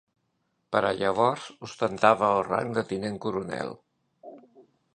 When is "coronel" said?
3.27-3.77